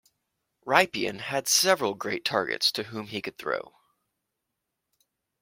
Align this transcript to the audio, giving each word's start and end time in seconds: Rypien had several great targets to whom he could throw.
Rypien 0.65 1.19
had 1.19 1.47
several 1.47 1.93
great 1.93 2.25
targets 2.25 2.71
to 2.71 2.85
whom 2.85 3.05
he 3.05 3.21
could 3.21 3.37
throw. 3.37 3.75